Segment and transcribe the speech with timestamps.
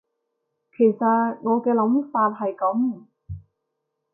[0.75, 1.05] 其實
[1.43, 3.03] 我嘅諗法係噉